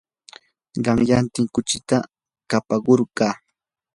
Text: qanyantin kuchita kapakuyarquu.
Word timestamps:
qanyantin 0.83 1.47
kuchita 1.53 1.97
kapakuyarquu. 2.49 3.29